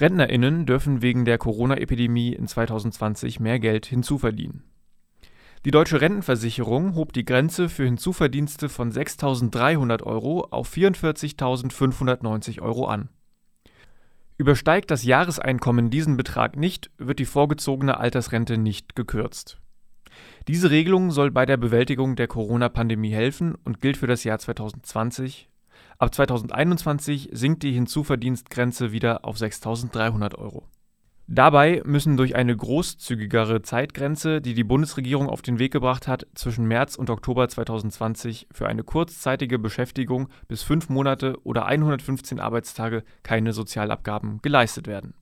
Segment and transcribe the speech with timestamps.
[0.00, 4.64] RentnerInnen dürfen wegen der Corona-Epidemie in 2020 mehr Geld hinzuverdienen.
[5.66, 13.10] Die Deutsche Rentenversicherung hob die Grenze für Hinzuverdienste von 6.300 Euro auf 44.590 Euro an.
[14.38, 19.60] Übersteigt das Jahreseinkommen diesen Betrag nicht, wird die vorgezogene Altersrente nicht gekürzt.
[20.48, 25.50] Diese Regelung soll bei der Bewältigung der Corona-Pandemie helfen und gilt für das Jahr 2020.
[26.00, 30.64] Ab 2021 sinkt die Hinzuverdienstgrenze wieder auf 6.300 Euro.
[31.26, 36.64] Dabei müssen durch eine großzügigere Zeitgrenze, die die Bundesregierung auf den Weg gebracht hat, zwischen
[36.64, 43.52] März und Oktober 2020 für eine kurzzeitige Beschäftigung bis fünf Monate oder 115 Arbeitstage keine
[43.52, 45.12] Sozialabgaben geleistet werden